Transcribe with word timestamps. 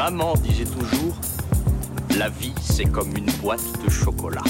Maman 0.00 0.32
disait 0.36 0.64
toujours, 0.64 1.14
la 2.16 2.30
vie 2.30 2.54
c'est 2.62 2.86
comme 2.86 3.14
une 3.14 3.30
boîte 3.42 3.60
de 3.84 3.90
chocolat. 3.90 4.42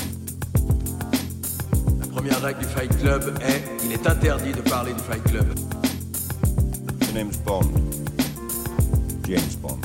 La 1.99 2.07
première 2.07 2.41
règle 2.41 2.61
du 2.61 2.67
Fight 2.67 2.97
Club 2.99 3.37
est 3.43 3.61
il 3.85 3.91
est 3.91 4.07
interdit 4.07 4.53
de 4.53 4.61
parler 4.61 4.93
du 4.93 5.01
Fight 5.01 5.25
Club. 5.25 5.53
The 7.01 7.15
name's 7.15 7.37
Bond. 7.39 7.69
James 9.25 9.41
Bond. 9.61 9.81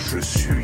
Je 0.00 0.18
suis. 0.18 0.63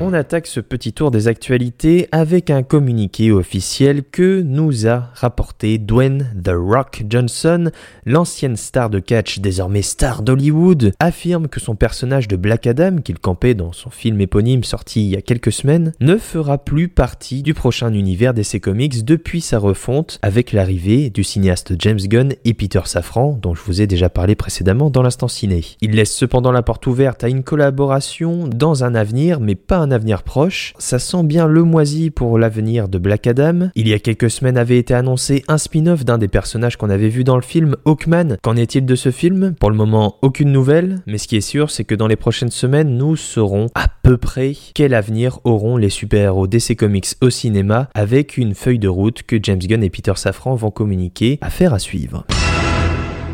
On 0.00 0.12
attaque 0.12 0.48
ce 0.48 0.58
petit 0.58 0.92
tour 0.92 1.12
des 1.12 1.28
actualités 1.28 2.08
avec 2.10 2.50
un 2.50 2.64
communiqué 2.64 3.30
officiel 3.30 4.02
que 4.02 4.42
nous 4.42 4.88
a 4.88 5.10
rapporté 5.14 5.78
Dwayne 5.78 6.34
The 6.42 6.50
Rock 6.52 7.04
Johnson, 7.08 7.70
l'ancienne 8.04 8.56
star 8.56 8.90
de 8.90 8.98
catch, 8.98 9.38
désormais 9.38 9.82
star 9.82 10.22
d'Hollywood, 10.22 10.92
affirme 10.98 11.46
que 11.46 11.60
son 11.60 11.76
personnage 11.76 12.26
de 12.26 12.34
Black 12.34 12.66
Adam, 12.66 12.96
qu'il 12.96 13.20
campait 13.20 13.54
dans 13.54 13.72
son 13.72 13.88
film 13.88 14.20
éponyme 14.20 14.64
sorti 14.64 15.04
il 15.04 15.10
y 15.10 15.16
a 15.16 15.22
quelques 15.22 15.52
semaines, 15.52 15.92
ne 16.00 16.16
fera 16.16 16.58
plus 16.58 16.88
partie 16.88 17.44
du 17.44 17.54
prochain 17.54 17.92
univers 17.92 18.34
d'essai 18.34 18.58
comics 18.58 19.04
depuis 19.04 19.40
sa 19.40 19.60
refonte 19.60 20.18
avec 20.22 20.50
l'arrivée 20.52 21.08
du 21.08 21.22
cinéaste 21.22 21.74
James 21.78 22.00
Gunn 22.00 22.34
et 22.44 22.54
Peter 22.54 22.82
Safran, 22.84 23.38
dont 23.40 23.54
je 23.54 23.62
vous 23.62 23.80
ai 23.80 23.86
déjà 23.86 24.08
parlé 24.08 24.34
précédemment 24.34 24.90
dans 24.90 25.02
l'instant 25.02 25.28
ciné. 25.28 25.64
Il 25.80 25.92
laisse 25.92 26.12
cependant 26.12 26.50
la 26.50 26.62
porte 26.62 26.88
ouverte 26.88 27.22
à 27.22 27.28
une 27.28 27.44
collaboration 27.44 28.48
dans 28.48 28.82
un 28.82 28.96
avenir, 28.96 29.38
mais 29.38 29.54
pas 29.54 29.83
un 29.84 29.90
avenir 29.90 30.22
proche. 30.22 30.72
Ça 30.78 30.98
sent 30.98 31.22
bien 31.24 31.46
le 31.46 31.62
moisi 31.62 32.10
pour 32.10 32.38
l'avenir 32.38 32.88
de 32.88 32.98
Black 32.98 33.26
Adam. 33.26 33.68
Il 33.74 33.86
y 33.86 33.92
a 33.92 33.98
quelques 33.98 34.30
semaines 34.30 34.56
avait 34.56 34.78
été 34.78 34.94
annoncé 34.94 35.44
un 35.46 35.58
spin-off 35.58 36.04
d'un 36.04 36.18
des 36.18 36.28
personnages 36.28 36.76
qu'on 36.76 36.88
avait 36.88 37.10
vu 37.10 37.22
dans 37.22 37.36
le 37.36 37.42
film 37.42 37.76
Hawkman. 37.84 38.38
Qu'en 38.42 38.56
est-il 38.56 38.86
de 38.86 38.94
ce 38.94 39.10
film? 39.10 39.54
Pour 39.60 39.70
le 39.70 39.76
moment, 39.76 40.16
aucune 40.22 40.52
nouvelle, 40.52 41.02
mais 41.06 41.18
ce 41.18 41.28
qui 41.28 41.36
est 41.36 41.42
sûr, 41.42 41.70
c'est 41.70 41.84
que 41.84 41.94
dans 41.94 42.06
les 42.06 42.16
prochaines 42.16 42.50
semaines, 42.50 42.96
nous 42.96 43.14
saurons 43.14 43.66
à 43.74 43.88
peu 44.02 44.16
près 44.16 44.54
quel 44.74 44.94
avenir 44.94 45.38
auront 45.44 45.76
les 45.76 45.90
super-héros 45.90 46.46
DC 46.46 46.76
Comics 46.76 47.08
au 47.20 47.30
cinéma 47.30 47.90
avec 47.94 48.38
une 48.38 48.54
feuille 48.54 48.78
de 48.78 48.88
route 48.88 49.22
que 49.22 49.36
James 49.42 49.58
Gunn 49.58 49.84
et 49.84 49.90
Peter 49.90 50.14
Safran 50.16 50.54
vont 50.54 50.70
communiquer. 50.70 51.38
Affaire 51.42 51.74
à 51.74 51.78
suivre. 51.78 52.24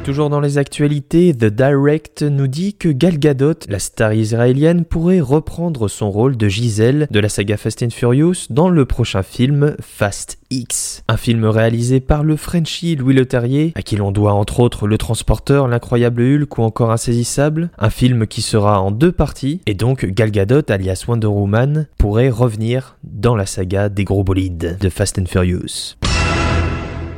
Toujours 0.02 0.30
dans 0.30 0.40
les 0.40 0.56
actualités, 0.56 1.34
The 1.34 1.44
Direct 1.44 2.22
nous 2.22 2.46
dit 2.46 2.72
que 2.72 2.88
Gal 2.88 3.18
Gadot, 3.18 3.54
la 3.68 3.78
star 3.78 4.14
israélienne, 4.14 4.86
pourrait 4.86 5.20
reprendre 5.20 5.88
son 5.88 6.10
rôle 6.10 6.38
de 6.38 6.48
Giselle 6.48 7.06
de 7.10 7.20
la 7.20 7.28
saga 7.28 7.58
Fast 7.58 7.82
and 7.82 7.90
Furious 7.90 8.46
dans 8.48 8.70
le 8.70 8.86
prochain 8.86 9.22
film 9.22 9.76
Fast 9.80 10.38
X. 10.48 11.04
Un 11.06 11.18
film 11.18 11.44
réalisé 11.44 12.00
par 12.00 12.24
le 12.24 12.36
Frenchie 12.36 12.96
Louis 12.96 13.14
Leterrier, 13.14 13.72
à 13.74 13.82
qui 13.82 13.96
l'on 13.96 14.10
doit 14.10 14.32
entre 14.32 14.60
autres 14.60 14.86
Le 14.86 14.96
Transporteur, 14.96 15.68
L'incroyable 15.68 16.22
Hulk 16.22 16.58
ou 16.58 16.62
encore 16.62 16.92
Insaisissable. 16.92 17.70
Un 17.78 17.90
film 17.90 18.26
qui 18.26 18.40
sera 18.40 18.80
en 18.80 18.90
deux 18.90 19.12
parties, 19.12 19.60
et 19.66 19.74
donc 19.74 20.06
Gal 20.06 20.30
Gadot, 20.30 20.62
alias 20.70 21.04
Wonder 21.06 21.26
Woman, 21.26 21.86
pourrait 21.98 22.30
revenir 22.30 22.96
dans 23.04 23.36
la 23.36 23.44
saga 23.44 23.90
des 23.90 24.04
gros 24.04 24.24
bolides 24.24 24.78
de 24.80 24.88
Fast 24.88 25.18
and 25.18 25.26
Furious. 25.26 25.99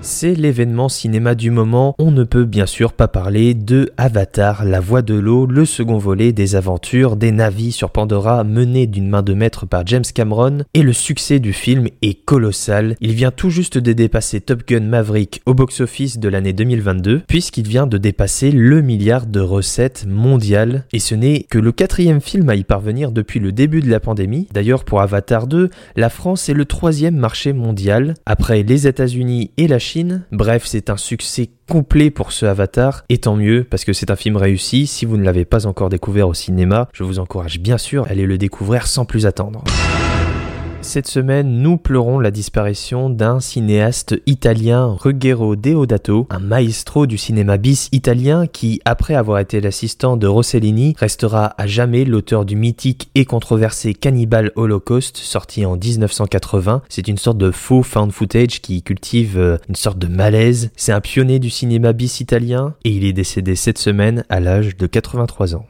C'est 0.04 0.34
l'événement 0.34 0.88
cinéma 0.88 1.36
du 1.36 1.52
moment. 1.52 1.94
On 2.00 2.10
ne 2.10 2.24
peut 2.24 2.44
bien 2.44 2.66
sûr 2.66 2.92
pas 2.92 3.06
parler 3.06 3.54
de 3.54 3.92
Avatar, 3.96 4.64
la 4.64 4.80
voix 4.80 5.00
de 5.00 5.14
l'eau, 5.14 5.46
le 5.46 5.64
second 5.64 5.96
volet 5.96 6.32
des 6.32 6.56
aventures 6.56 7.14
des 7.14 7.30
navis 7.30 7.70
sur 7.70 7.90
Pandora 7.90 8.42
mené 8.42 8.88
d'une 8.88 9.08
main 9.08 9.22
de 9.22 9.32
maître 9.32 9.64
par 9.64 9.86
James 9.86 10.02
Cameron. 10.12 10.64
Et 10.74 10.82
le 10.82 10.92
succès 10.92 11.38
du 11.38 11.52
film 11.52 11.86
est 12.02 12.14
colossal. 12.24 12.96
Il 13.00 13.12
vient 13.12 13.30
tout 13.30 13.48
juste 13.48 13.78
de 13.78 13.92
dépasser 13.92 14.40
Top 14.40 14.66
Gun 14.66 14.80
Maverick 14.80 15.40
au 15.46 15.54
box-office 15.54 16.18
de 16.18 16.28
l'année 16.28 16.52
2022, 16.52 17.22
puisqu'il 17.28 17.68
vient 17.68 17.86
de 17.86 17.96
dépasser 17.96 18.50
le 18.50 18.82
milliard 18.82 19.26
de 19.26 19.40
recettes 19.40 20.04
mondiales. 20.08 20.84
Et 20.92 20.98
ce 20.98 21.14
n'est 21.14 21.44
que 21.44 21.58
le 21.58 21.70
quatrième 21.70 22.20
film 22.20 22.48
à 22.48 22.56
y 22.56 22.64
parvenir 22.64 23.12
depuis 23.12 23.38
le 23.38 23.52
début 23.52 23.82
de 23.82 23.90
la 23.90 24.00
pandémie. 24.00 24.48
D'ailleurs, 24.52 24.82
pour 24.82 25.00
Avatar 25.00 25.46
2, 25.46 25.70
la 25.94 26.08
France 26.08 26.48
est 26.48 26.54
le 26.54 26.64
troisième 26.64 27.16
marché 27.16 27.52
mondial, 27.52 28.14
après 28.26 28.64
les 28.64 28.88
États-Unis 28.88 29.52
et 29.58 29.68
la 29.68 29.78
Chine 29.78 29.91
Bref, 30.30 30.64
c'est 30.66 30.90
un 30.90 30.96
succès 30.96 31.50
complet 31.68 32.10
pour 32.10 32.32
ce 32.32 32.46
Avatar, 32.46 33.04
et 33.08 33.18
tant 33.18 33.36
mieux 33.36 33.64
parce 33.64 33.84
que 33.84 33.92
c'est 33.92 34.10
un 34.10 34.16
film 34.16 34.36
réussi. 34.36 34.86
Si 34.86 35.04
vous 35.04 35.16
ne 35.16 35.24
l'avez 35.24 35.44
pas 35.44 35.66
encore 35.66 35.88
découvert 35.88 36.28
au 36.28 36.34
cinéma, 36.34 36.88
je 36.92 37.04
vous 37.04 37.18
encourage 37.18 37.58
bien 37.58 37.78
sûr 37.78 38.04
à 38.06 38.10
aller 38.10 38.26
le 38.26 38.38
découvrir 38.38 38.86
sans 38.86 39.04
plus 39.04 39.26
attendre. 39.26 39.64
Cette 40.82 41.06
semaine, 41.06 41.62
nous 41.62 41.76
pleurons 41.76 42.18
la 42.18 42.32
disparition 42.32 43.08
d'un 43.08 43.38
cinéaste 43.38 44.20
italien, 44.26 44.96
Ruggero 44.98 45.54
Deodato, 45.54 46.26
un 46.28 46.40
maestro 46.40 47.06
du 47.06 47.16
cinéma 47.16 47.56
bis 47.56 47.88
italien 47.92 48.48
qui, 48.48 48.80
après 48.84 49.14
avoir 49.14 49.38
été 49.38 49.60
l'assistant 49.60 50.16
de 50.16 50.26
Rossellini, 50.26 50.94
restera 50.98 51.54
à 51.56 51.68
jamais 51.68 52.04
l'auteur 52.04 52.44
du 52.44 52.56
mythique 52.56 53.10
et 53.14 53.24
controversé 53.24 53.94
Cannibal 53.94 54.50
Holocaust, 54.56 55.16
sorti 55.16 55.64
en 55.64 55.76
1980. 55.76 56.82
C'est 56.88 57.06
une 57.06 57.16
sorte 57.16 57.38
de 57.38 57.52
faux 57.52 57.84
found 57.84 58.10
footage 58.10 58.60
qui 58.60 58.82
cultive 58.82 59.38
euh, 59.38 59.58
une 59.68 59.76
sorte 59.76 59.98
de 59.98 60.08
malaise. 60.08 60.72
C'est 60.76 60.92
un 60.92 61.00
pionnier 61.00 61.38
du 61.38 61.48
cinéma 61.48 61.92
bis 61.92 62.20
italien 62.20 62.74
et 62.84 62.90
il 62.90 63.04
est 63.04 63.12
décédé 63.12 63.54
cette 63.54 63.78
semaine 63.78 64.24
à 64.28 64.40
l'âge 64.40 64.76
de 64.76 64.86
83 64.88 65.54
ans. 65.54 65.66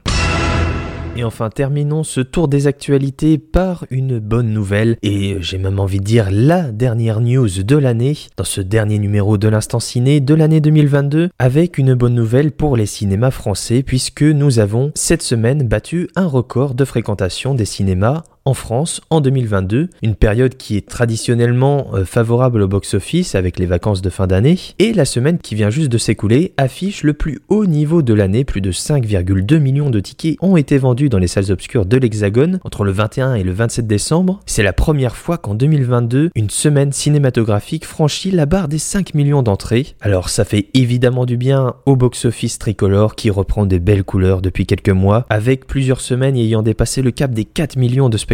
Et 1.14 1.24
enfin, 1.24 1.50
terminons 1.50 2.04
ce 2.04 2.22
tour 2.22 2.48
des 2.48 2.66
actualités 2.66 3.36
par 3.36 3.84
une 3.90 4.18
bonne 4.18 4.50
nouvelle, 4.50 4.96
et 5.02 5.36
j'ai 5.40 5.58
même 5.58 5.78
envie 5.78 5.98
de 5.98 6.04
dire 6.04 6.28
la 6.30 6.72
dernière 6.72 7.20
news 7.20 7.48
de 7.62 7.76
l'année, 7.76 8.16
dans 8.38 8.44
ce 8.44 8.62
dernier 8.62 8.98
numéro 8.98 9.36
de 9.36 9.46
l'Instant 9.46 9.78
Ciné 9.78 10.20
de 10.20 10.34
l'année 10.34 10.62
2022, 10.62 11.28
avec 11.38 11.76
une 11.76 11.92
bonne 11.92 12.14
nouvelle 12.14 12.50
pour 12.50 12.78
les 12.78 12.86
cinémas 12.86 13.30
français, 13.30 13.82
puisque 13.82 14.22
nous 14.22 14.58
avons 14.58 14.90
cette 14.94 15.22
semaine 15.22 15.68
battu 15.68 16.08
un 16.16 16.26
record 16.26 16.74
de 16.74 16.86
fréquentation 16.86 17.54
des 17.54 17.66
cinémas 17.66 18.22
en 18.44 18.54
France 18.54 19.00
en 19.10 19.20
2022, 19.20 19.88
une 20.02 20.14
période 20.16 20.56
qui 20.56 20.76
est 20.76 20.88
traditionnellement 20.88 21.88
euh, 21.94 22.04
favorable 22.04 22.62
au 22.62 22.68
box-office 22.68 23.34
avec 23.34 23.58
les 23.58 23.66
vacances 23.66 24.02
de 24.02 24.10
fin 24.10 24.26
d'année, 24.26 24.58
et 24.78 24.92
la 24.92 25.04
semaine 25.04 25.38
qui 25.38 25.54
vient 25.54 25.70
juste 25.70 25.90
de 25.90 25.98
s'écouler 25.98 26.52
affiche 26.56 27.04
le 27.04 27.12
plus 27.14 27.40
haut 27.48 27.66
niveau 27.66 28.02
de 28.02 28.14
l'année, 28.14 28.44
plus 28.44 28.60
de 28.60 28.72
5,2 28.72 29.58
millions 29.58 29.90
de 29.90 30.00
tickets 30.00 30.36
ont 30.40 30.56
été 30.56 30.78
vendus 30.78 31.08
dans 31.08 31.18
les 31.18 31.28
salles 31.28 31.52
obscures 31.52 31.86
de 31.86 31.96
l'Hexagone 31.96 32.58
entre 32.64 32.84
le 32.84 32.90
21 32.90 33.34
et 33.34 33.44
le 33.44 33.52
27 33.52 33.86
décembre. 33.86 34.40
C'est 34.46 34.62
la 34.62 34.72
première 34.72 35.16
fois 35.16 35.38
qu'en 35.38 35.54
2022, 35.54 36.30
une 36.34 36.50
semaine 36.50 36.92
cinématographique 36.92 37.84
franchit 37.84 38.32
la 38.32 38.46
barre 38.46 38.68
des 38.68 38.78
5 38.78 39.14
millions 39.14 39.42
d'entrées. 39.42 39.94
Alors 40.00 40.28
ça 40.28 40.44
fait 40.44 40.68
évidemment 40.74 41.26
du 41.26 41.36
bien 41.36 41.74
au 41.86 41.94
box-office 41.94 42.58
tricolore 42.58 43.14
qui 43.14 43.30
reprend 43.30 43.66
des 43.66 43.78
belles 43.78 44.04
couleurs 44.04 44.42
depuis 44.42 44.66
quelques 44.66 44.88
mois, 44.88 45.26
avec 45.30 45.66
plusieurs 45.66 46.00
semaines 46.00 46.36
ayant 46.36 46.62
dépassé 46.62 47.02
le 47.02 47.12
cap 47.12 47.30
des 47.30 47.44
4 47.44 47.76
millions 47.76 48.08
de 48.08 48.16
spectateurs 48.16 48.31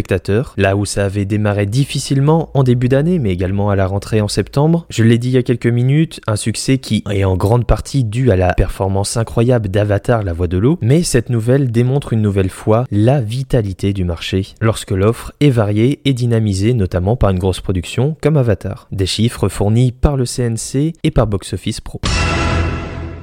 là 0.57 0.77
où 0.77 0.85
ça 0.85 1.05
avait 1.05 1.25
démarré 1.25 1.67
difficilement 1.67 2.51
en 2.55 2.63
début 2.63 2.89
d'année, 2.89 3.19
mais 3.19 3.31
également 3.31 3.71
à 3.71 3.77
la 3.77 3.87
rentrée 3.87 4.21
en 4.21 4.29
septembre. 4.29 4.87
Je 4.91 5.03
l'ai 5.03 5.19
dit 5.19 5.29
il 5.29 5.35
y 5.35 5.39
a 5.39 5.43
quelques 5.43 5.67
minutes, 5.67 6.21
un 6.27 6.37
succès 6.37 6.79
qui 6.79 7.05
est 7.11 7.25
en 7.25 7.37
grande 7.37 7.67
partie 7.67 8.05
dû 8.05 8.31
à 8.31 8.37
la 8.37 8.55
performance 8.55 9.17
incroyable 9.17 9.69
d'Avatar, 9.69 10.23
la 10.23 10.33
voix 10.33 10.49
de 10.49 10.59
l'eau, 10.59 10.79
mais 10.81 11.03
cette 11.03 11.31
nouvelle 11.31 11.71
démontre 11.71 12.13
une 12.13 12.23
nouvelle 12.23 12.51
fois 12.51 12.85
la 12.91 13.21
vitalité 13.21 13.93
du 13.93 14.05
marché, 14.05 14.55
lorsque 14.61 14.93
l'offre 14.93 15.33
est 15.41 15.51
variée 15.51 16.01
et 16.05 16.13
dynamisée 16.13 16.75
notamment 16.75 17.17
par 17.17 17.31
une 17.31 17.39
grosse 17.39 17.61
production 17.61 18.17
comme 18.23 18.37
Avatar. 18.37 18.89
Des 18.93 19.07
chiffres 19.07 19.49
fournis 19.49 19.93
par 19.93 20.17
le 20.17 20.25
CNC 20.25 20.95
et 21.03 21.11
par 21.11 21.27
Box 21.27 21.53
Office 21.53 21.81
Pro. 21.81 22.01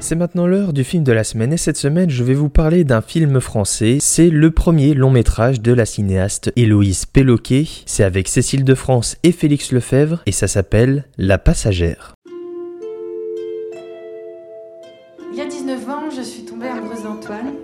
C'est 0.07 0.13
maintenant 0.13 0.45
l'heure 0.45 0.71
du 0.71 0.83
film 0.83 1.03
de 1.03 1.11
la 1.11 1.23
semaine 1.23 1.51
et 1.51 1.57
cette 1.57 1.77
semaine 1.77 2.11
je 2.11 2.23
vais 2.23 2.35
vous 2.35 2.47
parler 2.47 2.83
d'un 2.83 3.01
film 3.01 3.41
français. 3.41 3.97
C'est 3.99 4.29
le 4.29 4.51
premier 4.51 4.93
long 4.93 5.09
métrage 5.09 5.61
de 5.61 5.73
la 5.73 5.87
cinéaste 5.87 6.53
Héloïse 6.55 7.07
Péloquet. 7.07 7.65
C'est 7.87 8.03
avec 8.03 8.27
Cécile 8.27 8.63
de 8.63 8.75
France 8.75 9.17
et 9.23 9.31
Félix 9.31 9.71
Lefebvre 9.71 10.21
et 10.27 10.31
ça 10.31 10.47
s'appelle 10.47 11.05
La 11.17 11.39
Passagère. 11.39 12.13
Il 15.31 15.39
y 15.39 15.41
a 15.41 15.47
19 15.47 15.89
ans, 15.89 16.11
je 16.15 16.21
suis 16.21 16.45
tombée 16.45 16.67
amoureuse 16.67 17.01
d'Antoine 17.01 17.55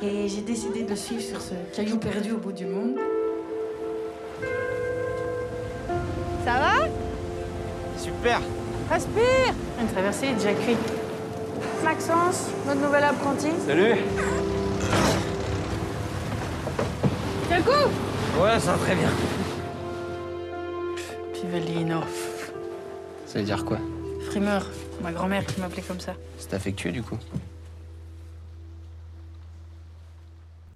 et 0.00 0.28
j'ai 0.28 0.42
décidé 0.42 0.84
de 0.84 0.90
le 0.90 0.94
suivre 0.94 1.20
sur 1.20 1.40
ce 1.40 1.54
caillou 1.74 1.96
perdu 1.96 2.30
au 2.30 2.38
bout 2.38 2.52
du 2.52 2.66
monde. 2.66 2.94
Ça 6.44 6.60
va? 6.60 6.86
Super 7.96 8.40
Respire 8.88 9.52
Une 9.80 9.88
traversée 9.88 10.26
est 10.26 10.34
déjà 10.34 10.52
cuite. 10.52 10.97
Maxence, 11.88 12.48
notre 12.66 12.82
nouvel 12.82 13.02
apprenti. 13.02 13.48
Salut 13.66 13.94
Quel 17.48 17.62
coup 17.62 17.70
Ouais, 18.42 18.60
ça 18.60 18.72
va 18.72 18.78
très 18.84 18.94
bien. 18.94 19.08
Pivellino. 21.32 22.00
Ça 23.24 23.38
veut 23.38 23.44
dire 23.46 23.64
quoi? 23.64 23.78
Frimeur, 24.28 24.66
ma 25.02 25.12
grand-mère 25.12 25.46
qui 25.46 25.62
m'appelait 25.62 25.80
comme 25.80 25.98
ça. 25.98 26.12
C'est 26.38 26.52
affectueux 26.52 26.92
du 26.92 27.02
coup? 27.02 27.16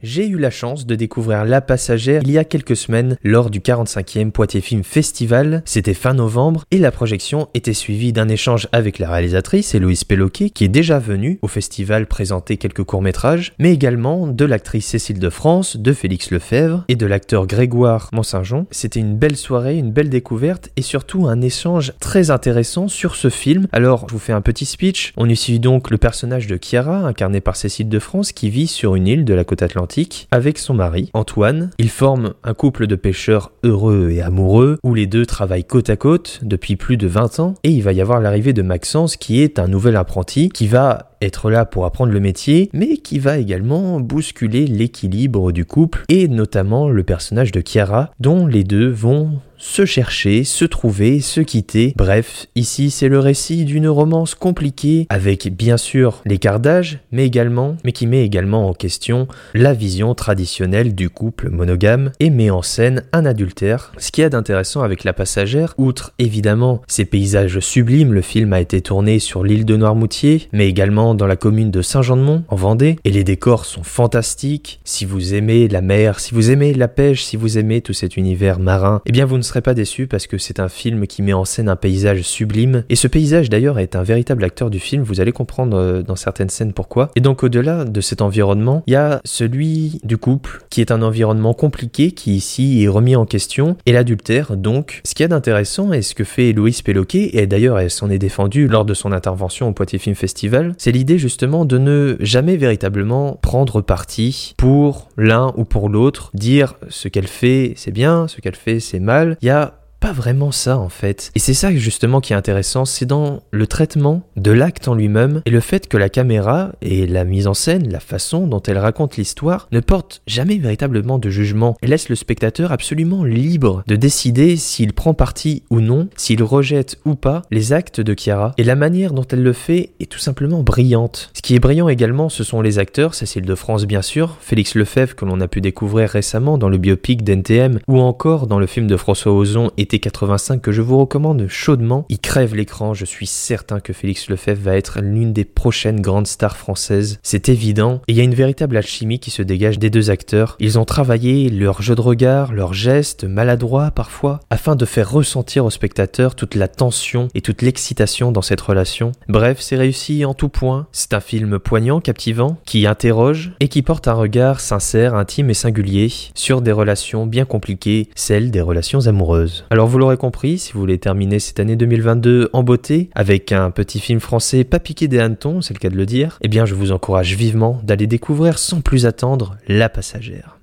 J'ai 0.03 0.27
eu 0.27 0.37
la 0.37 0.51
chance 0.51 0.85
de 0.85 0.97
découvrir 0.97 1.45
La 1.45 1.61
Passagère 1.61 2.23
il 2.25 2.33
y 2.33 2.39
a 2.39 2.43
quelques 2.43 2.75
semaines 2.75 3.17
lors 3.23 3.51
du 3.51 3.61
45e 3.61 4.33
Poitiers 4.33 4.61
Film 4.61 4.83
Festival. 4.83 5.63
C'était 5.65 5.95
fin 5.95 6.13
novembre 6.13 6.65
et 6.73 6.79
la 6.79 6.91
projection 6.91 7.49
était 7.55 7.73
suivie 7.73 8.13
d'un 8.13 8.29
échange 8.29 8.67
avec 8.73 8.99
la 8.99 9.09
réalisatrice 9.09 9.77
Héloïse 9.77 10.03
Péloquet 10.03 10.51
qui 10.51 10.65
est 10.65 10.69
déjà 10.69 10.99
venue 10.99 11.39
au 11.41 11.47
festival 11.47 12.07
présenter 12.07 12.57
quelques 12.57 12.83
courts-métrages, 12.83 13.53
mais 13.61 13.73
également 13.73 14.27
de 14.27 14.45
l'actrice 14.45 14.87
Cécile 14.87 15.21
de 15.21 15.31
France, 15.31 15.77
de 15.77 15.93
Félix 15.93 16.33
Lefebvre 16.33 16.85
et 16.89 16.97
de 16.97 17.07
l'acteur 17.07 17.47
Grégoire 17.47 18.11
Mont-Saint-Jean. 18.13 18.67
C'était 18.73 18.99
une 18.99 19.17
belle 19.17 19.37
soirée, 19.37 19.79
une 19.79 19.93
belle 19.93 20.11
découverte 20.11 20.71
et 20.75 20.83
surtout 20.83 21.29
un 21.29 21.41
échange 21.41 21.93
très 22.01 22.33
intéressant 22.33 22.89
sur 22.89 23.15
ce 23.15 23.31
film. 23.31 23.69
Alors, 23.71 24.09
je 24.09 24.15
vous 24.15 24.19
fais 24.19 24.33
un 24.33 24.41
petit 24.41 24.67
speech. 24.67 25.13
On 25.17 25.29
y 25.29 25.37
suit 25.37 25.61
donc 25.61 25.91
le 25.91 25.97
personnage 25.97 26.49
de 26.49 26.59
Chiara, 26.61 27.07
incarné 27.07 27.41
par 27.41 27.55
Cécile 27.55 27.89
de 27.89 27.99
France, 28.01 28.33
qui 28.33 28.51
vit 28.51 28.67
sur 28.67 28.97
une 28.97 29.07
île 29.07 29.25
de 29.25 29.35
la 29.35 29.45
côte 29.45 29.63
atlantique 29.63 29.92
avec 30.31 30.59
son 30.59 30.75
mari, 30.75 31.11
Antoine. 31.15 31.71
Ils 31.79 31.91
forment 31.91 32.35
un 32.45 32.55
couple 32.55 32.87
de 32.87 32.97
pêcheurs 32.97 33.53
heureux 33.63 34.11
et 34.11 34.23
amoureux 34.23 34.79
où 34.83 34.95
les 34.95 35.07
deux 35.07 35.27
travaillent 35.27 35.65
côte 35.65 35.91
à 35.91 35.97
côte 35.97 36.41
depuis 36.43 36.77
plus 36.77 36.97
de 36.97 37.07
20 37.07 37.41
ans 37.41 37.55
et 37.65 37.71
il 37.71 37.83
va 37.83 37.93
y 37.93 38.01
avoir 38.01 38.21
l'arrivée 38.21 38.53
de 38.53 38.63
Maxence 38.63 39.17
qui 39.17 39.41
est 39.41 39.59
un 39.59 39.69
nouvel 39.69 39.97
apprenti 39.97 40.49
qui 40.49 40.67
va 40.67 41.12
être 41.23 41.51
là 41.51 41.65
pour 41.65 41.87
apprendre 41.87 42.13
le 42.13 42.21
métier, 42.21 42.69
mais 42.73 42.97
qui 42.99 43.19
va 43.19 43.39
également 43.39 44.01
bousculer 44.01 44.67
l'équilibre 44.67 45.53
du 45.53 45.65
couple, 45.65 46.05
et 46.09 46.29
notamment 46.29 46.89
le 46.89 47.03
personnage 47.03 47.53
de 47.53 47.63
Chiara, 47.65 48.11
dont 48.21 48.47
les 48.47 48.65
deux 48.65 48.89
vont 48.89 49.41
se 49.63 49.85
chercher, 49.85 50.43
se 50.43 50.65
trouver, 50.65 51.21
se 51.21 51.41
quitter. 51.41 51.95
Bref, 51.97 52.47
ici 52.57 52.91
c'est 52.91 53.09
le 53.09 53.21
récit 53.21 53.65
d'une 53.65 53.89
romance 53.89 54.35
compliquée 54.35 55.07
avec 55.09 55.57
bien 55.57 55.77
sûr 55.77 56.21
l'écart 56.27 56.59
d'âge, 56.59 56.99
mais 57.13 57.25
également, 57.25 57.77
mais 57.85 57.93
qui 57.93 58.09
met 58.09 58.25
également 58.25 58.69
en 58.69 58.75
question 58.75 59.29
la 59.55 59.73
vision 59.73 60.17
traditionnelle 60.17 60.97
du 60.97 61.09
couple 61.09 61.49
monogame 61.49 62.11
et 62.19 62.31
met 62.31 62.51
en 62.51 62.63
scène 62.63 63.05
un 63.13 63.25
adultère. 63.25 63.93
Ce 63.99 64.11
qui 64.11 64.25
a 64.25 64.29
d'intéressant 64.29 64.83
avec 64.83 65.05
La 65.05 65.13
Passagère, 65.13 65.75
outre 65.79 66.13
évidemment 66.19 66.83
ces 66.89 67.05
paysages 67.05 67.61
sublimes, 67.61 68.13
le 68.13 68.23
film 68.23 68.53
a 68.53 68.61
été 68.61 68.81
tourné 68.81 69.21
sur 69.21 69.45
l'île 69.45 69.65
de 69.65 69.77
Noirmoutier, 69.77 70.49
mais 70.53 70.69
également 70.69 71.12
dans 71.15 71.27
la 71.27 71.37
commune 71.37 71.71
de 71.71 71.83
Saint-Jean-de-Mont, 71.83 72.45
en 72.49 72.57
Vendée, 72.57 72.97
et 73.05 73.11
les 73.11 73.25
décors 73.25 73.65
sont 73.65 73.83
fantastiques. 73.83 74.81
Si 74.85 75.05
vous 75.05 75.35
aimez 75.35 75.69
la 75.69 75.81
mer, 75.81 76.21
si 76.21 76.35
vous 76.35 76.51
aimez 76.51 76.75
la 76.75 76.89
pêche, 76.89 77.25
si 77.25 77.37
vous 77.37 77.59
aimez 77.59 77.81
tout 77.81 77.93
cet 77.93 78.17
univers 78.17 78.59
marin, 78.59 79.03
eh 79.07 79.13
bien 79.13 79.25
vous 79.25 79.37
ne 79.37 79.43
serez 79.43 79.61
pas 79.61 79.75
déçu 79.75 80.07
parce 80.07 80.27
que 80.27 80.39
c'est 80.39 80.61
un 80.61 80.69
film 80.69 81.07
qui 81.07 81.23
met 81.23 81.33
en 81.33 81.45
scène 81.45 81.69
un 81.69 81.77
paysage 81.77 82.23
sublime. 82.23 82.85
Et 82.89 82.97
ce 82.97 83.09
paysage 83.09 83.51
d'ailleurs 83.51 83.79
est 83.79 83.97
un 83.97 84.03
véritable 84.03 84.45
acteur 84.45 84.71
du 84.71 84.79
film, 84.79 85.03
vous 85.03 85.21
allez 85.21 85.33
comprendre 85.33 85.77
euh, 85.77 86.03
dans 86.03 86.17
certaines 86.17 86.49
scènes 86.49 86.73
pourquoi. 86.73 87.11
Et 87.17 87.21
donc 87.21 87.43
au-delà 87.43 87.85
de 87.85 88.01
cet 88.01 88.23
environnement, 88.23 88.83
il 88.87 88.93
y 88.93 88.97
a 88.97 89.21
celui 89.25 90.01
du 90.05 90.17
couple, 90.17 90.65
qui 90.71 90.81
est 90.81 90.91
un 90.91 91.03
environnement 91.03 91.55
compliqué, 91.55 92.13
qui 92.13 92.35
ici 92.35 92.83
est 92.83 92.89
remis 92.89 93.17
en 93.17 93.27
question, 93.27 93.77
et 93.87 93.93
l'adultère 93.93 94.57
donc. 94.57 95.01
Ce 95.05 95.15
qu'il 95.15 95.25
y 95.25 95.27
a 95.27 95.29
d'intéressant 95.29 95.93
et 95.93 96.03
ce 96.03 96.15
que 96.15 96.25
fait 96.25 96.53
Louise 96.53 96.83
Péloquet, 96.83 97.31
et 97.35 97.47
d'ailleurs 97.47 97.79
elle 97.79 97.91
s'en 97.91 98.11
est 98.11 98.19
défendue 98.19 98.69
lors 98.69 98.85
de 98.85 98.95
son 98.95 99.13
intervention 99.13 99.69
au 99.69 99.73
Poitiers 99.73 99.99
Film 99.99 100.15
Festival, 100.15 100.75
c'est 100.79 100.93
l'idée 101.03 101.19
justement 101.19 101.65
de 101.65 101.79
ne 101.79 102.17
jamais 102.21 102.57
véritablement 102.57 103.37
prendre 103.43 103.81
parti 103.81 104.55
pour 104.57 105.09
l'un 105.17 105.53
ou 105.57 105.65
pour 105.65 105.89
l'autre, 105.89 106.31
dire 106.33 106.75
ce 106.91 107.09
qu'elle 107.09 107.27
fait 107.27 107.73
c'est 107.75 107.91
bien, 107.91 108.29
ce 108.29 108.41
qu'elle 108.41 108.55
fait 108.55 108.79
c'est 108.79 109.01
mal. 109.01 109.37
Il 109.43 109.47
y 109.47 109.51
a 109.51 109.82
pas 110.03 110.13
vraiment 110.13 110.51
ça 110.51 110.79
en 110.79 110.89
fait. 110.89 111.31
Et 111.37 111.39
c'est 111.39 111.55
ça 111.55 111.73
justement 111.73 112.21
qui 112.21 112.33
est 112.33 112.37
intéressant, 112.37 112.85
c'est 112.85 113.07
dans 113.07 113.39
le 113.53 113.69
traitement 113.69 114.23
de 114.37 114.51
l'acte 114.51 114.89
en 114.89 114.95
lui-même 114.95 115.43
et 115.47 115.51
le 115.51 115.61
fait 115.61 115.87
que 115.87 115.97
la 115.97 116.09
caméra 116.09 116.73
et 116.83 117.07
la 117.07 117.23
mise 117.23 117.47
en 117.47 117.55
scène, 117.55 117.89
la 117.89 118.01
façon 118.01 118.49
dont 118.49 118.61
elle 118.67 118.79
raconte 118.79 119.17
l'histoire 119.17 119.69
ne 119.71 119.79
porte 119.79 120.23
jamais 120.27 120.59
véritablement 120.59 121.21
de 121.21 121.31
jugement 121.31 121.77
et 121.83 121.87
laisse 121.87 122.09
le 122.09 122.17
spectateur 122.17 122.73
absolument 122.73 123.23
libre 123.23 123.85
de 123.87 123.95
décider 123.95 124.57
s'il 124.57 124.93
prend 124.93 125.15
parti 125.15 125.63
ou 125.71 125.79
non, 125.79 126.09
s'il 126.17 126.43
rejette 126.43 126.99
ou 127.05 127.15
pas 127.15 127.43
les 127.53 127.73
actes 127.73 128.01
de 128.01 128.17
Chiara. 128.19 128.55
Et 128.59 128.65
la 128.65 128.75
manière 128.75 129.13
dont 129.13 129.27
elle 129.31 129.45
le 129.45 129.53
fait 129.53 129.91
est 130.01 130.11
tout 130.11 130.19
simplement 130.19 130.65
brillante. 130.65 131.31
Ce 131.33 131.43
qui 131.43 131.55
est 131.55 131.61
brillant 131.61 131.89
également, 131.89 132.29
ce 132.29 132.43
sont 132.43 132.61
les 132.61 132.81
acteurs, 132.81 133.15
Cécile 133.15 133.47
de 133.47 133.55
France 133.55 133.87
bien 133.87 134.03
sûr, 134.03 134.37
Félix 134.41 134.75
Lefebvre 134.75 135.15
que 135.15 135.25
l'on 135.25 135.41
a 135.41 135.47
pu 135.47 135.61
découvrir 135.61 136.09
récemment 136.09 136.59
dans 136.59 136.69
le 136.69 136.79
biopic 136.79 137.23
d'NTM 137.23 137.79
ou 137.87 138.01
encore 138.01 138.49
dans 138.49 138.59
le 138.59 138.67
film 138.67 138.89
de 138.89 138.97
François 138.97 139.33
Ozon 139.33 139.71
et 139.77 139.92
85 140.01 140.61
que 140.61 140.73
je 140.73 140.83
vous 140.83 140.99
recommande 140.99 141.47
chaudement. 141.49 142.07
Il 142.09 142.19
crève 142.19 142.55
l'écran, 142.55 142.95
je 142.95 143.05
suis 143.05 143.27
certain 143.27 143.81
que 143.81 143.93
Félix 143.93 144.29
Lefebvre 144.29 144.63
va 144.63 144.77
être 144.77 145.01
l'une 145.01 145.33
des 145.33 145.45
prochaines 145.45 146.01
grandes 146.01 146.27
stars 146.27 146.57
françaises. 146.57 147.19
C'est 147.23 147.49
évident, 147.49 148.01
et 148.09 148.13
il 148.13 148.17
y 148.17 148.21
a 148.21 148.25
une 148.25 148.35
véritable 148.35 148.77
alchimie 148.77 149.19
qui 149.19 149.31
se 149.31 149.43
dégage 149.43 149.79
des 149.79 149.91
deux 149.91 150.11
acteurs. 150.11 150.57
Ils 150.61 150.79
ont 150.79 150.85
travaillé 150.85 151.49
leur 151.51 151.83
jeu 151.83 151.95
de 151.95 152.01
regard, 152.01 152.53
leurs 152.53 152.75
gestes, 152.75 153.25
maladroits 153.25 153.91
parfois, 153.91 154.41
afin 154.51 154.77
de 154.77 154.85
faire 154.85 155.11
ressentir 155.11 155.65
au 155.65 155.71
spectateur 155.71 156.35
toute 156.35 156.55
la 156.55 156.69
tension 156.69 157.29
et 157.35 157.41
toute 157.41 157.63
l'excitation 157.63 158.33
dans 158.33 158.43
cette 158.43 158.61
relation. 158.61 159.13
Bref, 159.29 159.59
c'est 159.61 159.77
réussi 159.77 160.25
en 160.25 160.35
tout 160.35 160.49
point. 160.49 160.87
C'est 160.93 161.15
un 161.15 161.21
film 161.21 161.59
poignant, 161.59 162.01
captivant, 162.01 162.59
qui 162.65 162.87
interroge 162.87 163.53
et 163.61 163.69
qui 163.69 163.83
porte 163.83 164.09
un 164.09 164.15
regard 164.15 164.61
sincère, 164.61 165.15
intime 165.15 165.51
et 165.51 165.55
singulier 165.55 166.13
sur 166.35 166.63
des 166.63 166.73
relations 166.73 167.27
bien 167.27 167.45
compliquées, 167.45 168.09
celles 168.15 168.51
des 168.51 168.61
relations 168.61 169.07
amoureuses. 169.07 169.65
Alors 169.71 169.82
vous 169.87 169.99
l'aurez 169.99 170.17
compris, 170.17 170.59
si 170.59 170.73
vous 170.73 170.81
voulez 170.81 170.99
terminer 170.99 171.39
cette 171.39 171.59
année 171.61 171.77
2022 171.77 172.51
en 172.53 172.63
beauté, 172.63 173.11
avec 173.15 173.53
un 173.53 173.71
petit 173.71 174.01
film 174.01 174.21
français 174.21 174.65
pas 174.65 174.79
piqué 174.79 175.09
des 175.09 175.19
hannetons, 175.19 175.61
c'est 175.61 175.75
le 175.75 175.79
cas 175.79 175.89
de 175.89 175.97
le 175.97 176.07
dire, 176.07 176.39
eh 176.43 176.49
bien 176.49 176.67
je 176.67 176.75
vous 176.75 176.93
encourage 176.93 177.35
vivement 177.35 177.81
d'aller 177.83 178.07
découvrir 178.07 178.59
sans 178.59 178.81
plus 178.81 179.07
attendre 179.07 179.57
La 179.69 179.89
Passagère. 179.89 180.59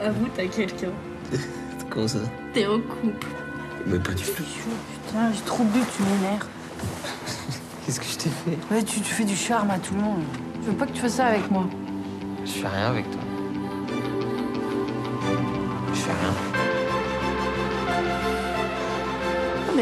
Avoue, 0.00 0.26
t'as 0.36 0.46
quelqu'un. 0.46 0.90
Comment 1.90 2.08
ça 2.08 2.18
T'es 2.52 2.66
en 2.66 2.80
couple. 2.80 3.26
Mais 3.86 3.98
pas 3.98 4.12
du 4.12 4.24
tout. 4.24 4.32
Putain, 4.32 5.32
j'ai 5.32 5.42
trop 5.42 5.64
bu, 5.64 5.80
tu 5.96 6.02
m'énerves. 6.02 6.46
Qu'est-ce 7.86 8.00
que 8.00 8.06
je 8.06 8.16
t'ai 8.18 8.30
fait? 8.30 8.74
Ouais, 8.74 8.82
tu, 8.82 9.00
tu 9.00 9.14
fais 9.14 9.24
du 9.24 9.36
charme 9.36 9.70
à 9.70 9.78
tout 9.78 9.94
le 9.94 10.00
monde. 10.00 10.22
Je 10.62 10.70
veux 10.70 10.76
pas 10.76 10.86
que 10.86 10.92
tu 10.92 11.00
fasses 11.00 11.14
ça 11.14 11.26
avec 11.26 11.50
moi? 11.50 11.66
Je 12.44 12.50
fais 12.50 12.68
rien 12.68 12.88
avec 12.88 13.10
toi. 13.10 13.20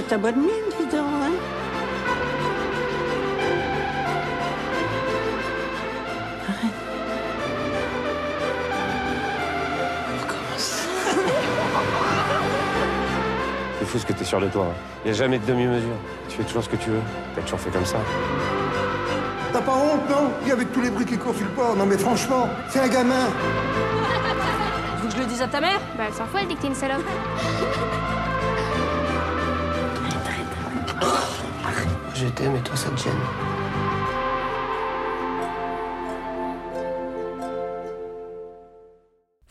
Mais 0.01 0.07
t'as 0.09 0.17
bonne 0.17 0.37
mine, 0.37 0.49
dis 0.79 0.87
donc, 0.87 1.05
hein 1.05 2.41
C'est 13.79 13.85
fou 13.87 13.99
ce 13.99 14.07
que 14.07 14.13
t'es 14.13 14.25
sûr 14.25 14.41
de 14.41 14.49
toi. 14.49 14.67
hein. 14.71 14.75
Y 15.07 15.11
a 15.11 15.13
jamais 15.13 15.39
de 15.39 15.47
demi-mesure. 15.47 15.95
Tu 16.29 16.37
fais 16.39 16.45
toujours 16.45 16.65
ce 16.65 16.69
que 16.69 16.77
tu 16.77 16.91
veux. 16.91 17.01
T'as 17.35 17.43
toujours 17.43 17.61
fait 17.61 17.71
comme 17.71 17.85
ça. 17.85 17.99
T'as 19.53 19.61
pas 19.61 19.73
honte, 19.73 20.09
non? 20.09 20.31
Et 20.47 20.53
avec 20.53 20.73
tous 20.73 20.81
les 20.81 20.91
bruits 20.91 21.07
qui 21.07 21.19
courent 21.19 21.35
sur 21.35 21.45
le 21.45 21.51
port, 21.53 21.75
non 21.77 21.85
mais 21.87 21.99
franchement, 21.99 22.49
c'est 22.69 22.81
un 22.81 22.89
gamin 22.89 23.27
Tu 24.97 25.03
veux 25.03 25.09
que 25.09 25.15
je 25.15 25.21
le 25.21 25.27
dise 25.27 25.43
à 25.43 25.49
ta 25.49 25.61
mère? 25.61 25.81
Bah, 25.99 26.05
elle 26.09 26.15
s'en 26.15 26.25
fout, 26.27 26.39
elle 26.41 26.49
dit 26.49 26.57
que 26.57 26.63
t'es 26.63 26.69
une 26.69 26.75
salope. 26.75 27.03
Je 32.21 32.27
t'aime 32.27 32.55
et 32.55 32.61
toi 32.61 32.77
ça 32.77 32.91
te 32.91 33.01
gêne. 33.01 33.60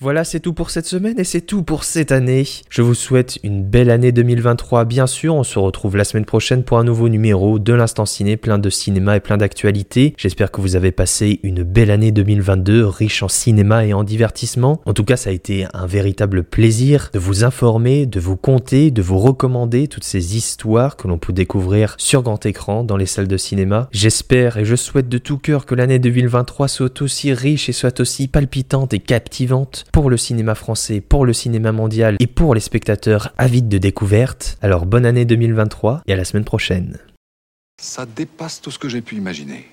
Voilà, 0.01 0.24
c'est 0.24 0.39
tout 0.39 0.53
pour 0.53 0.70
cette 0.70 0.86
semaine 0.86 1.20
et 1.20 1.25
c'est 1.25 1.41
tout 1.41 1.62
pour 1.62 1.84
cette 1.84 2.13
année. 2.13 2.46
Je 2.70 2.82
vous 2.82 2.94
souhaite 2.94 3.38
une 3.44 3.65
belle 3.65 3.89
année 3.89 4.13
2023, 4.13 4.86
bien 4.86 5.08
sûr. 5.08 5.36
On 5.36 5.44
se 5.44 5.60
retrouve 5.60 5.98
la 5.98 6.06
semaine 6.06 6.24
prochaine 6.24 6.63
pour 6.63 6.77
un 6.77 6.86
nouveau 6.86 7.10
numéro 7.10 7.60
de 7.60 7.74
l'Instant 7.74 8.06
Ciné, 8.06 8.38
plein 8.38 8.60
de 8.60 8.70
cinéma 8.70 9.18
et 9.18 9.20
plein 9.20 9.36
d'actualités. 9.36 10.13
J'espère 10.15 10.51
que 10.51 10.62
vous 10.62 10.77
avez 10.77 10.94
passé 10.94 11.41
une 11.44 11.63
belle 11.63 11.91
année 11.91 12.13
2022, 12.13 12.86
riche 12.86 13.24
en 13.24 13.27
cinéma 13.27 13.86
et 13.86 13.91
en 13.91 14.06
divertissement. 14.06 14.79
En 14.86 14.94
tout 14.94 15.03
cas, 15.03 15.18
ça 15.18 15.32
a 15.32 15.34
été 15.34 15.68
un 15.74 15.86
véritable 15.86 16.44
plaisir 16.46 17.10
de 17.12 17.20
vous 17.20 17.44
informer, 17.44 18.06
de 18.06 18.22
vous 18.22 18.38
conter, 18.38 18.91
de 18.91 19.01
vous 19.01 19.20
recommander 19.20 19.89
toutes 19.89 20.06
ces 20.06 20.38
histoires 20.38 20.96
que 20.96 21.10
l'on 21.10 21.18
peut 21.18 21.34
découvrir 21.34 21.96
sur 21.98 22.24
grand 22.24 22.46
écran 22.46 22.86
dans 22.86 22.96
les 22.96 23.06
salles 23.06 23.27
de 23.27 23.36
cinéma. 23.36 23.89
J'espère 23.91 24.56
et 24.56 24.63
je 24.63 24.77
souhaite 24.77 25.10
de 25.10 25.18
tout 25.18 25.39
cœur 25.39 25.65
que 25.65 25.75
l'année 25.75 26.00
2023 26.00 26.70
soit 26.70 27.01
aussi 27.01 27.34
riche 27.34 27.68
et 27.68 27.74
soit 27.74 28.00
aussi 28.00 28.29
palpitante 28.29 28.94
et 28.94 29.00
captivante 29.00 29.88
pour 29.91 30.10
le 30.10 30.17
cinéma 30.17 30.55
français, 30.55 31.01
pour 31.01 31.25
le 31.25 31.34
cinéma 31.34 31.72
mondial 31.72 32.15
et 32.19 32.27
pour 32.27 32.53
les 32.53 32.62
spectateurs 32.62 33.34
avides 33.38 33.69
de 33.69 33.77
découvertes. 33.77 34.58
Alors 34.62 34.86
bonne 34.86 35.05
année 35.05 35.25
2023 35.25 36.01
et 36.08 36.13
à 36.13 36.15
la 36.15 36.25
semaine 36.25 36.46
prochaine. 36.46 36.98
Ça 37.81 38.05
dépasse 38.05 38.62
tout 38.62 38.72
ce 38.72 38.79
que 38.79 38.89
j'ai 38.89 39.01
pu 39.01 39.15
imaginer. 39.15 39.67